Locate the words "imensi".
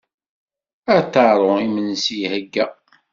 1.67-2.13